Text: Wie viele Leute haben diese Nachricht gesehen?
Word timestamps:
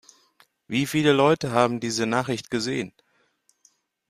Wie 0.65 0.87
viele 0.87 1.11
Leute 1.13 1.51
haben 1.51 1.79
diese 1.79 2.07
Nachricht 2.07 2.49
gesehen? 2.49 2.91